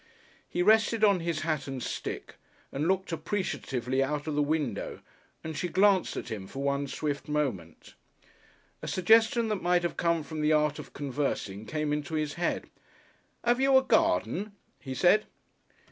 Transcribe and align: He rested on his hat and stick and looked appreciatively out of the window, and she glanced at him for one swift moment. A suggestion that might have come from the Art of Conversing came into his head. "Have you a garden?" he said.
He 0.49 0.63
rested 0.63 1.03
on 1.03 1.19
his 1.19 1.41
hat 1.41 1.67
and 1.67 1.83
stick 1.83 2.37
and 2.71 2.87
looked 2.87 3.11
appreciatively 3.11 4.01
out 4.01 4.25
of 4.25 4.33
the 4.33 4.41
window, 4.41 5.01
and 5.43 5.55
she 5.55 5.67
glanced 5.69 6.17
at 6.17 6.29
him 6.29 6.47
for 6.47 6.63
one 6.63 6.87
swift 6.87 7.27
moment. 7.27 7.93
A 8.81 8.87
suggestion 8.87 9.47
that 9.49 9.61
might 9.61 9.83
have 9.83 9.97
come 9.97 10.23
from 10.23 10.41
the 10.41 10.53
Art 10.53 10.79
of 10.79 10.93
Conversing 10.93 11.67
came 11.67 11.93
into 11.93 12.15
his 12.15 12.33
head. 12.33 12.67
"Have 13.43 13.61
you 13.61 13.77
a 13.77 13.83
garden?" 13.83 14.53
he 14.79 14.95
said. 14.95 15.27